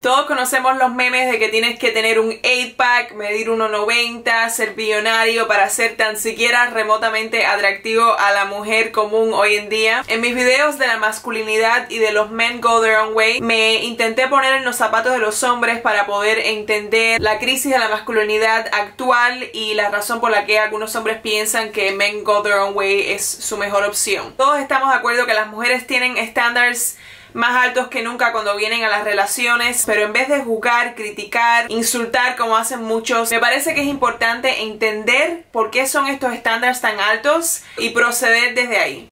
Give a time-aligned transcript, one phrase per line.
[0.00, 5.48] Todos conocemos los memes de que tienes que tener un 8-pack, medir 1,90, ser billonario
[5.48, 10.04] para ser tan siquiera remotamente atractivo a la mujer común hoy en día.
[10.06, 13.82] En mis videos de la masculinidad y de los men go their own way, me
[13.82, 17.88] intenté poner en los zapatos de los hombres para poder entender la crisis de la
[17.88, 22.58] masculinidad actual y la razón por la que algunos hombres piensan que men go their
[22.58, 24.32] own way es su mejor opción.
[24.36, 26.96] Todos estamos de acuerdo que las mujeres tienen estándares
[27.34, 31.70] más altos que nunca cuando vienen a las relaciones, pero en vez de juzgar, criticar,
[31.70, 36.80] insultar como hacen muchos, me parece que es importante entender por qué son estos estándares
[36.80, 39.08] tan altos y proceder desde ahí.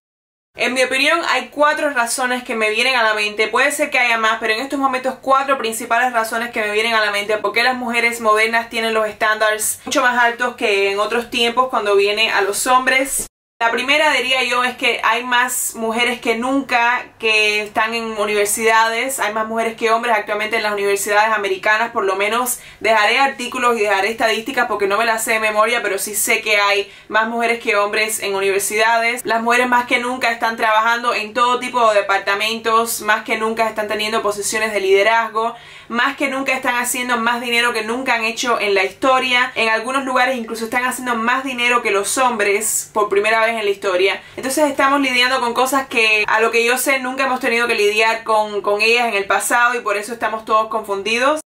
[0.56, 3.98] En mi opinión hay cuatro razones que me vienen a la mente, puede ser que
[3.98, 7.36] haya más, pero en estos momentos cuatro principales razones que me vienen a la mente
[7.36, 11.68] por qué las mujeres modernas tienen los estándares mucho más altos que en otros tiempos
[11.68, 13.26] cuando viene a los hombres.
[13.58, 19.18] La primera diría yo es que hay más mujeres que nunca que están en universidades,
[19.18, 23.78] hay más mujeres que hombres actualmente en las universidades americanas, por lo menos dejaré artículos
[23.78, 26.92] y dejaré estadísticas porque no me las sé de memoria, pero sí sé que hay
[27.08, 29.24] más mujeres que hombres en universidades.
[29.24, 33.66] Las mujeres más que nunca están trabajando en todo tipo de departamentos, más que nunca
[33.66, 35.56] están teniendo posiciones de liderazgo,
[35.88, 39.50] más que nunca están haciendo más dinero que nunca han hecho en la historia.
[39.54, 43.64] En algunos lugares incluso están haciendo más dinero que los hombres por primera vez en
[43.64, 44.22] la historia.
[44.36, 47.74] Entonces estamos lidiando con cosas que a lo que yo sé nunca hemos tenido que
[47.74, 51.40] lidiar con, ellas en el pasado y por eso estamos todos confundidos.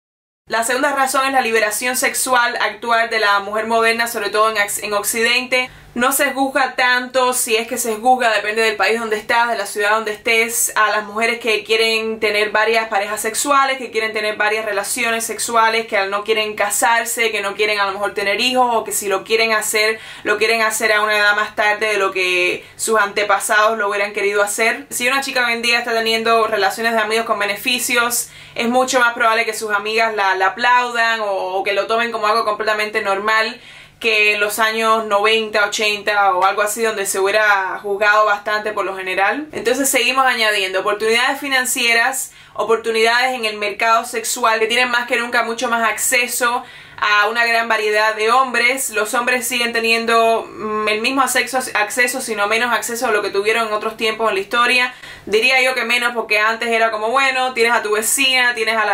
[0.47, 4.93] La segunda razón es la liberación sexual actual de la mujer moderna, sobre todo en
[4.95, 9.49] Occidente no se juzga tanto, si es que se juzga, depende del país donde estás,
[9.49, 13.91] de la ciudad donde estés, a las mujeres que quieren tener varias parejas sexuales, que
[13.91, 18.15] quieren tener varias relaciones sexuales, que no quieren casarse, que no quieren a lo mejor
[18.15, 21.57] tener hijos o que si lo quieren hacer, lo quieren hacer a una edad más
[21.57, 24.87] tarde de lo que sus antepasados lo hubieran querido hacer.
[24.91, 29.01] Si una chica hoy en día está teniendo relaciones de amigos con beneficios, es mucho
[29.01, 33.61] más probable que sus amigas la, aplaudan o que lo tomen como algo completamente normal
[34.01, 38.97] que los años 90, 80 o algo así donde se hubiera juzgado bastante por lo
[38.97, 39.49] general.
[39.53, 45.43] Entonces seguimos añadiendo oportunidades financieras, oportunidades en el mercado sexual que tienen más que nunca
[45.43, 46.65] mucho más acceso
[47.01, 48.91] a una gran variedad de hombres.
[48.91, 53.31] Los hombres siguen teniendo mm, el mismo acceso, acceso, sino menos acceso a lo que
[53.31, 54.95] tuvieron en otros tiempos en la historia.
[55.27, 58.85] Diría yo que menos porque antes era como, bueno, tienes a tu vecina, tienes a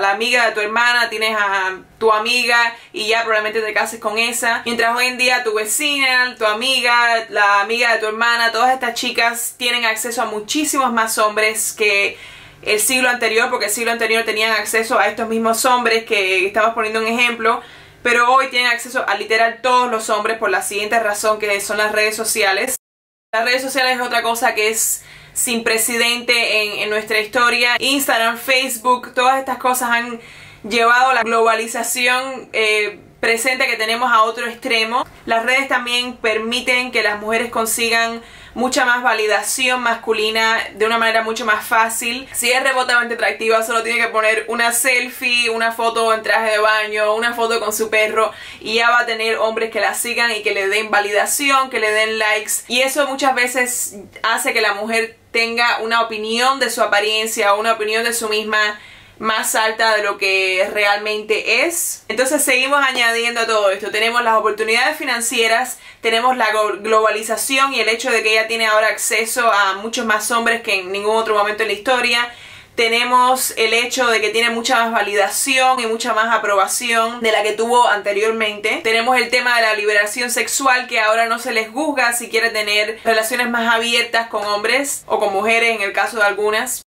[0.00, 4.18] la, amiga de tu hermana, tienes a tu amiga y ya probablemente te cases con
[4.18, 4.62] esa.
[4.64, 8.94] Mientras hoy en día tu vecina, tu amiga, la amiga de tu hermana, todas estas
[8.94, 12.16] chicas tienen acceso a muchísimos más hombres que
[12.62, 16.74] el siglo anterior, porque el siglo anterior tenían acceso a estos mismos hombres que estamos
[16.74, 17.60] poniendo un ejemplo,
[18.02, 21.78] pero hoy tienen acceso a literal todos los hombres por la siguiente razón que son
[21.78, 22.76] las redes sociales.
[23.32, 25.04] Las redes sociales es otra cosa que es
[25.34, 27.76] sin precedente en, nuestra historia.
[27.78, 30.20] Instagram, Facebook, todas estas cosas han
[30.68, 35.06] llevado la globalización eh, presente que tenemos a otro extremo.
[35.26, 38.22] Las redes también permiten que las mujeres consigan
[38.58, 42.28] mucha más validación masculina de una manera mucho más fácil.
[42.32, 46.58] Si es remotamente atractiva, solo tiene que poner una selfie, una foto en traje de
[46.58, 50.32] baño, una foto con su perro y ya va a tener hombres que la sigan
[50.32, 52.64] y que le den validación, que le den likes.
[52.66, 57.74] Y eso muchas veces hace que la mujer tenga una opinión de su apariencia, una
[57.74, 58.58] opinión de su misma
[59.18, 62.04] más alta de lo que realmente es.
[62.08, 63.90] Entonces seguimos añadiendo a todo esto.
[63.90, 68.88] Tenemos las oportunidades financieras, tenemos la globalización y el hecho de que ella tiene ahora
[68.88, 72.32] acceso a muchos más hombres que en ningún otro momento en la historia.
[72.78, 77.42] Tenemos el hecho de que tiene mucha más validación y mucha más aprobación de la
[77.42, 78.82] que tuvo anteriormente.
[78.84, 82.50] Tenemos el tema de la liberación sexual que ahora no se les juzga si quiere
[82.50, 86.82] tener relaciones más abiertas con hombres o con mujeres en el caso de algunas.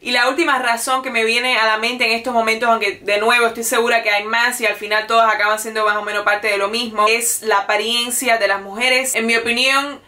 [0.00, 3.18] Y la última razón que me viene a la mente en estos momentos, aunque de
[3.18, 6.24] nuevo estoy segura que hay más y al final todas acaban siendo más o menos
[6.24, 9.16] parte de lo mismo, es la apariencia de las mujeres.
[9.16, 10.00] En mi opinión,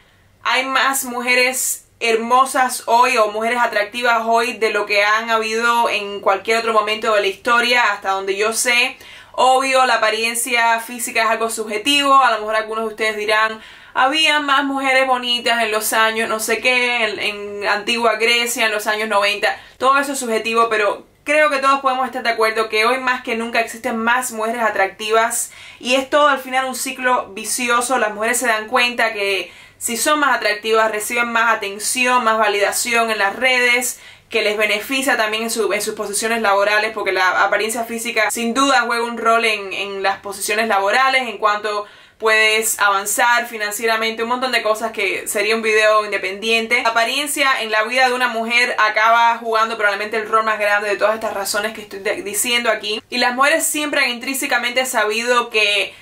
[0.45, 6.21] hay más mujeres hermosas hoy o mujeres atractivas hoy de lo que han habido en
[6.21, 8.97] cualquier otro momento de la historia, hasta donde yo sé.
[9.33, 13.61] Obvio, la apariencia física es algo subjetivo, a lo mejor algunos de ustedes dirán,
[13.95, 18.87] había más mujeres bonitas en los años no sé qué, en, antigua Grecia, en los
[18.87, 19.49] años 90,
[19.79, 23.23] todo eso es subjetivo, pero creo que todos podemos estar de acuerdo que hoy más
[23.23, 25.53] que nunca existen más mujeres atractivas.
[25.79, 29.97] Y es todo al final un ciclo vicioso, las mujeres se dan cuenta que si
[29.97, 35.45] son más atractivas reciben más atención, más validación en las redes, que les beneficia también
[35.45, 39.45] en, su, en, sus posiciones laborales, porque la apariencia física sin duda juega un rol
[39.45, 41.87] en, en las posiciones laborales en cuanto
[42.21, 46.83] puedes avanzar financieramente, un montón de cosas que sería un video independiente.
[46.83, 50.91] La apariencia en la vida de una mujer acaba jugando probablemente el rol más grande
[50.91, 53.03] de todas estas razones que estoy diciendo aquí.
[53.09, 55.95] Y las mujeres siempre han intrínsecamente sabido que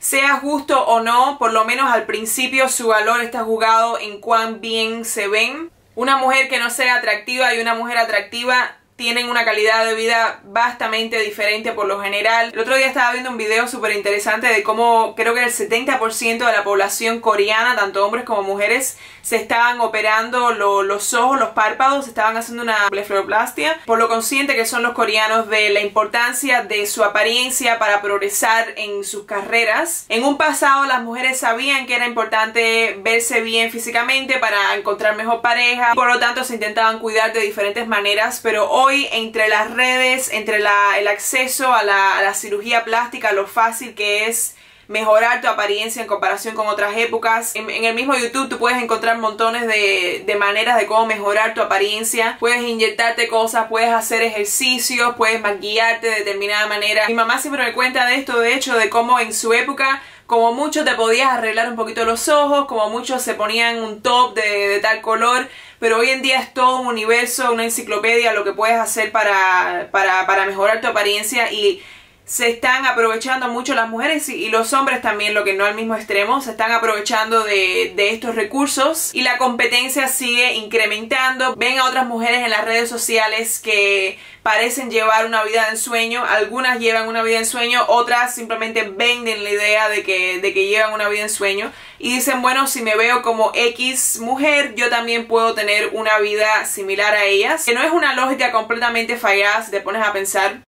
[0.00, 4.62] sea justo o no, por lo menos al principio su valor está jugado en cuán
[4.62, 5.70] bien se ven.
[5.94, 10.40] Una mujer que no sea atractiva y una mujer atractiva tienen una calidad de vida
[10.42, 12.50] bastante diferente por lo general.
[12.52, 16.38] El otro día estaba viendo un video súper interesante de cómo creo que el 70%
[16.38, 22.08] de la población coreana, tanto hombres como mujeres, se estaban operando los ojos, los párpados,
[22.08, 26.84] estaban haciendo una blefaroplastia, por lo consciente que son los coreanos de la importancia de
[26.86, 30.06] su apariencia para progresar en sus carreras.
[30.08, 35.40] En un pasado las mujeres sabían que era importante verse bien físicamente para encontrar mejor
[35.40, 40.30] pareja, por lo tanto se intentaban cuidar de diferentes maneras, pero hoy entre las redes,
[40.32, 44.54] entre el acceso a la, cirugía plástica, lo fácil que es
[44.86, 47.54] mejorar tu apariencia en comparación con otras épocas.
[47.54, 51.60] En, el mismo YouTube tú puedes encontrar montones de, de, maneras de cómo mejorar tu
[51.60, 52.36] apariencia.
[52.40, 57.06] Puedes inyectarte cosas, puedes hacer ejercicios, puedes maquillarte de determinada manera.
[57.08, 60.52] Mi mamá siempre me cuenta de esto, de hecho, de cómo en su época como
[60.52, 64.78] mucho te podías arreglar un poquito los ojos, como muchos se ponían un top de,
[64.82, 65.48] tal color,
[65.78, 69.88] pero hoy en día es todo un universo, una enciclopedia, lo que puedes hacer para,
[69.90, 71.82] para, para mejorar tu apariencia y
[72.28, 75.96] se están aprovechando mucho las mujeres y, los hombres también, lo que no al mismo
[75.96, 81.56] extremo, se están aprovechando de, de, estos recursos y la competencia sigue incrementando.
[81.56, 86.22] Ven a otras mujeres en las redes sociales que parecen llevar una vida de ensueño,
[86.22, 90.66] algunas llevan una vida de ensueño, otras simplemente venden la idea de que, de que
[90.66, 94.90] llevan una vida de ensueño y dicen, bueno, si me veo como X mujer, yo
[94.90, 99.62] también puedo tener una vida similar a ellas, que no es una lógica completamente fallada
[99.62, 100.67] si te pones a pensar.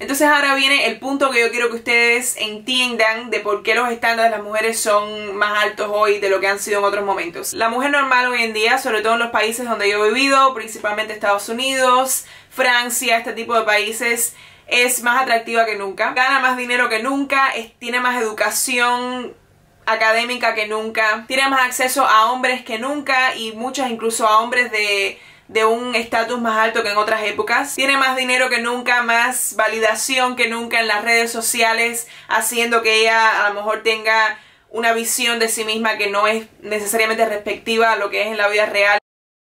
[0.00, 3.92] Entonces ahora viene el punto que yo quiero que ustedes entiendan de por qué los
[3.92, 7.04] estándares de las mujeres son más altos hoy de lo que han sido en otros
[7.04, 7.52] momentos.
[7.52, 10.54] La mujer normal hoy en día, sobre todo en los países donde yo he vivido,
[10.54, 14.34] principalmente Estados Unidos, Francia, este tipo de países,
[14.68, 16.14] es más atractiva que nunca.
[16.14, 19.36] Gana más dinero que nunca, tiene más educación
[19.84, 24.72] académica que nunca, tiene más acceso a hombres que nunca y muchas incluso a hombres
[24.72, 25.18] de
[25.50, 27.74] de un estatus más alto que en otras épocas.
[27.74, 33.00] Tiene más dinero que nunca, más validación que nunca en las redes sociales, haciendo que
[33.00, 34.38] ella a lo mejor tenga
[34.68, 38.36] una visión de sí misma que no es necesariamente respectiva a lo que es en
[38.36, 39.00] la vida real.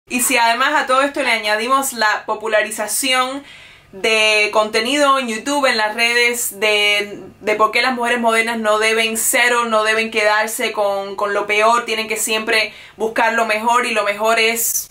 [0.10, 3.44] Y si además a todo esto le añadimos la popularización
[3.92, 8.80] de contenido en YouTube, en las redes, de, de por qué las mujeres modernas no
[8.80, 13.46] deben ser o no deben quedarse con, con lo peor, tienen que siempre buscar lo
[13.46, 14.91] mejor y lo mejor es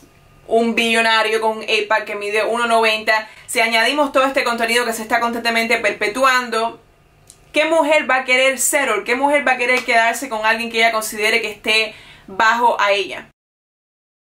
[0.50, 3.26] un billonario con un APAC que mide 1,90.
[3.46, 6.80] Si añadimos todo este contenido que se está constantemente perpetuando,
[7.52, 10.70] ¿qué mujer va a querer ser o qué mujer va a querer quedarse con alguien
[10.70, 11.94] que ella considere que esté
[12.26, 13.30] bajo a ella?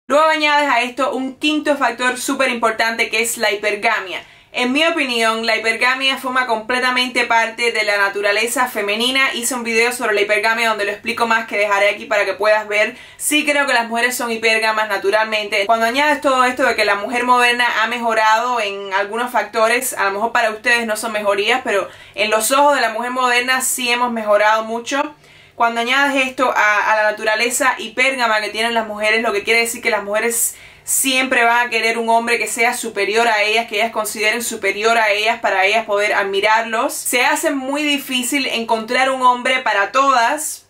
[0.07, 4.23] Luego añades a esto un quinto factor súper importante que es la hipergamia.
[4.57, 9.33] En mi opinión, la hipergamia forma completamente parte de la naturaleza femenina.
[9.33, 12.35] Hice un video sobre la hipergamia donde lo explico más que dejaré aquí para que
[12.35, 12.95] puedas ver.
[13.17, 15.65] Sí creo que las mujeres son hipergamas naturalmente.
[15.65, 20.05] Cuando añades todo esto de que la mujer moderna ha mejorado en algunos factores, a
[20.05, 23.59] lo mejor para ustedes no son mejorías, pero en los ojos de la mujer moderna
[23.59, 25.13] sí hemos mejorado mucho.
[25.55, 29.81] Cuando añades esto a, la naturaleza hipergama que tienen las mujeres, lo que quiere decir
[29.81, 30.55] que las mujeres
[30.85, 34.97] siempre van a querer un hombre que sea superior a ellas, que ellas consideren superior
[34.97, 36.93] a ellas para ellas poder admirarlos.
[36.93, 40.67] Se hace muy difícil encontrar un hombre para todas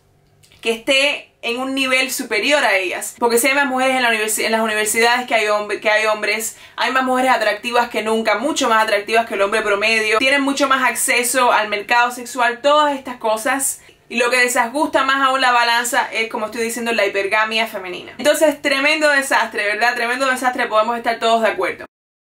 [0.61, 3.15] que esté en un nivel superior a ellas.
[3.19, 5.45] Porque si hay más mujeres en, la en las universidades que hay,
[5.79, 9.61] que hay hombres, hay más mujeres atractivas que nunca, mucho más atractivas que el hombre
[9.61, 15.03] promedio, tienen mucho más acceso al mercado sexual, todas estas cosas y lo que desajusta
[15.03, 18.13] más aún la balanza es, como estoy diciendo, la hipergamia femenina.
[18.17, 19.95] Entonces, tremendo desastre, ¿verdad?
[19.95, 21.85] Tremendo desastre, podemos estar todos de acuerdo.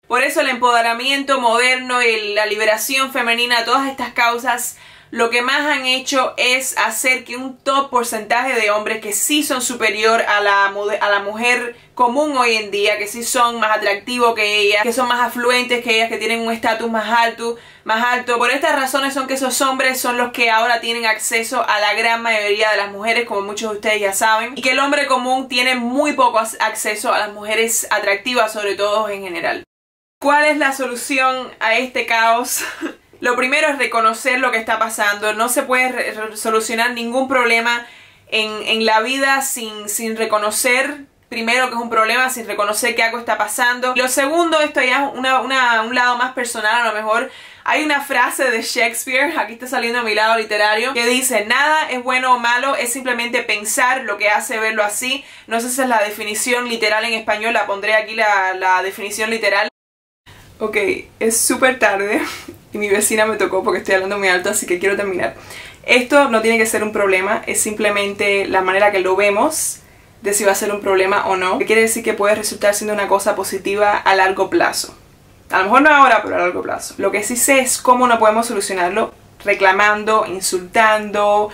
[0.08, 4.78] Por eso el empoderamiento moderno y la liberación femenina, todas estas causas
[5.12, 9.44] lo que más han hecho es hacer que un top porcentaje de hombres que sí
[9.44, 13.78] son superior a la, a la mujer común hoy en día, que sí son más
[13.78, 17.56] atractivos que ella, que son más afluentes que ellas, que tienen un estatus más alto,
[17.86, 18.38] más alto.
[18.38, 21.94] Por estas razones son que esos hombres son los que ahora tienen acceso a la
[21.94, 25.08] gran mayoría de las mujeres, como muchos de ustedes ya saben, y que el hombre
[25.08, 29.64] común tiene muy poco acceso a las mujeres atractivas, sobre todo en general.
[30.20, 32.64] ¿Cuál es la solución a este caos?
[33.26, 35.34] Lo primero es reconocer lo que está pasando.
[35.34, 37.84] No se puede solucionar ningún problema
[38.28, 43.02] en, en la vida sin, sin reconocer primero que es un problema sin reconocer que
[43.02, 43.94] algo está pasando.
[43.96, 47.32] Lo segundo, esto ya es una, una, un lado más personal a lo mejor.
[47.64, 52.04] Hay una frase de Shakespeare, aquí está saliendo mi lado literario, que dice, nada es
[52.04, 55.26] bueno o malo, es simplemente pensar lo que hace verlo así.
[55.48, 59.32] No sé si es la definición literal en español, la pondré aquí la, la definición
[59.32, 59.68] literal.
[60.60, 60.78] Ok,
[61.20, 62.22] es súper tarde
[62.76, 65.36] y mi vecina me tocó porque estoy hablando muy alto, así que quiero terminar.
[65.86, 69.80] Esto no tiene que ser un problema, es simplemente la manera que lo vemos
[70.22, 71.58] de si va a ser un problema o no.
[71.58, 74.94] Que quiere decir que puede resultar siendo una cosa positiva a largo plazo.
[75.52, 76.96] A lo mejor no ahora, pero a largo plazo.
[76.98, 79.14] Lo que sí sé es cómo no podemos solucionarlo
[79.44, 81.50] reclamando, insultando,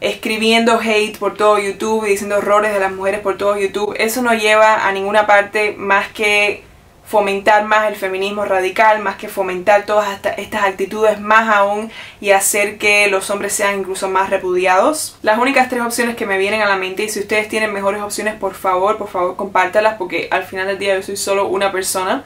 [0.00, 3.94] escribiendo hate por todo YouTube, diciendo errores de las mujeres por todo YouTube.
[3.98, 6.64] Eso no lleva a ninguna parte más que
[7.06, 12.78] fomentar más el feminismo radical, más que fomentar todas estas actitudes más aún y hacer
[12.78, 15.16] que los hombres sean incluso más repudiados.
[15.22, 18.02] Las únicas tres opciones que me vienen a la mente y si ustedes tienen mejores
[18.02, 21.70] opciones por favor, por favor compártalas porque al final del día yo soy solo una
[21.70, 22.24] persona.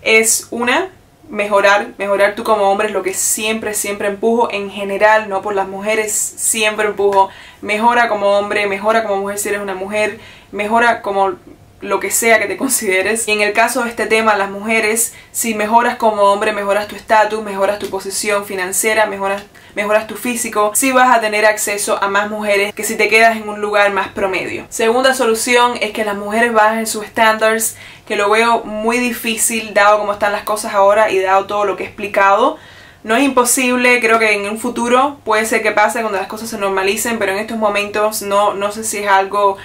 [0.00, 0.88] Es una,
[1.28, 5.54] mejorar, mejorar tú como hombre es lo que siempre, siempre empujo en general, no por
[5.54, 7.28] las mujeres, siempre empujo,
[7.60, 10.20] mejora como hombre, mejora como mujer si eres una mujer,
[10.52, 11.34] mejora como
[11.80, 13.28] lo que sea que te consideres.
[13.28, 16.96] Y en el caso de este tema, las mujeres, si mejoras como hombre, mejoras tu
[16.96, 22.08] estatus, mejoras tu posición financiera, mejoras, mejoras tu físico, si vas a tener acceso a
[22.08, 24.66] más mujeres que si te quedas en un lugar más promedio.
[24.68, 29.98] Segunda solución es que las mujeres bajen sus estándares, que lo veo muy difícil dado
[29.98, 32.56] cómo están las cosas ahora y dado todo lo que he explicado.
[33.04, 36.48] No es imposible, creo que en un futuro puede ser que pase cuando las cosas
[36.48, 39.58] se normalicen, pero en estos momentos no, no sé si es algo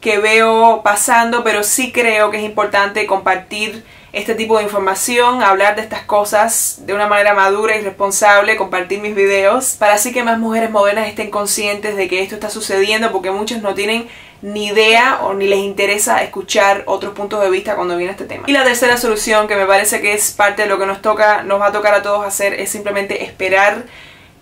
[0.00, 5.76] que veo pasando, pero sí creo que es importante compartir este tipo de información, hablar
[5.76, 10.24] de estas cosas de una manera madura y responsable, compartir mis videos, para así que
[10.24, 14.08] más mujeres modernas estén conscientes de que esto está sucediendo, porque muchos no tienen
[14.42, 18.44] ni idea o ni les interesa escuchar otros puntos de vista cuando viene este tema.
[18.46, 21.42] Y la tercera solución, que me parece que es parte de lo que nos toca,
[21.42, 23.84] nos va a tocar a todos hacer, es simplemente esperar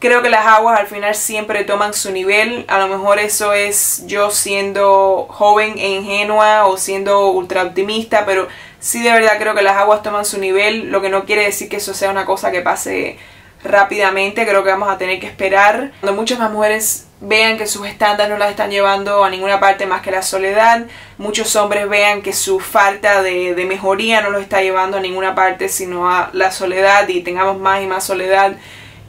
[0.00, 2.64] Creo que las aguas al final siempre toman su nivel.
[2.68, 8.46] A lo mejor eso es yo siendo joven e ingenua o siendo ultra optimista, pero
[8.78, 11.68] sí de verdad creo que las aguas toman su nivel, lo que no quiere decir
[11.68, 13.18] que eso sea una cosa que pase
[13.64, 15.90] rápidamente, creo que vamos a tener que esperar.
[16.00, 19.86] Cuando muchas más mujeres vean que sus estándares no las están llevando a ninguna parte
[19.86, 20.86] más que la soledad,
[21.18, 25.34] muchos hombres vean que su falta de, de mejoría no los está llevando a ninguna
[25.34, 28.52] parte sino a la soledad y tengamos más y más soledad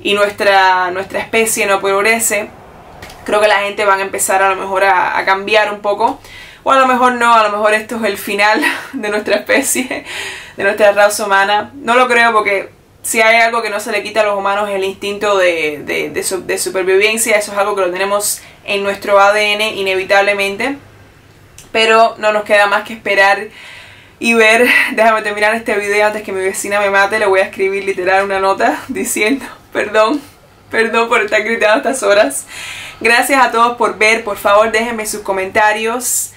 [0.01, 2.49] y nuestra, nuestra especie no progrese,
[3.25, 6.19] creo que la gente va a empezar a lo mejor a, cambiar un poco.
[6.63, 8.61] O a lo mejor no, a lo mejor esto es el final
[8.93, 10.05] de nuestra especie,
[10.57, 11.71] de nuestra raza humana.
[11.75, 12.69] No lo creo porque
[13.01, 15.81] si hay algo que no se le quita a los humanos es el instinto de,
[15.85, 17.37] de, de, supervivencia.
[17.37, 20.77] Eso es algo que lo tenemos en nuestro ADN inevitablemente.
[21.71, 23.47] Pero no nos queda más que esperar
[24.19, 27.43] y ver, déjame terminar este video antes que mi vecina me mate, le voy a
[27.43, 30.21] escribir literal una nota diciendo Perdón,
[30.69, 32.45] perdón por estar gritando estas horas.
[32.99, 34.23] Gracias a todos por ver.
[34.23, 36.31] Por favor, déjenme sus comentarios.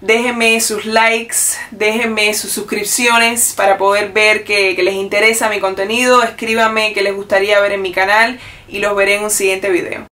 [0.00, 1.36] Déjenme sus likes,
[1.70, 6.24] déjenme sus suscripciones para poder ver que, que les interesa mi contenido.
[6.24, 10.11] Escríbanme qué les gustaría ver en mi canal y los veré en un siguiente video.